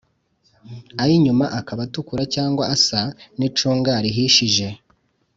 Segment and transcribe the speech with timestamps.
[1.03, 3.01] ay'inyuma akaba atukura cyangwa asa
[3.37, 4.67] n'icunga rihishije.